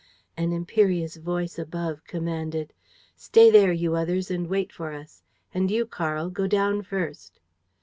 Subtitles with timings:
[0.35, 2.73] And an imperious voice above commanded:
[3.15, 5.21] "Stay there, you others, and wait for us.
[5.53, 7.39] And you, Karl, go down first."